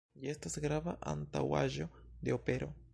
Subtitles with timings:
[0.21, 1.91] Ĝi estas grava antaŭaĵo
[2.25, 2.77] de opero.